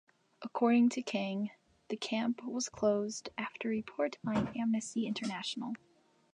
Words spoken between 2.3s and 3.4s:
was closed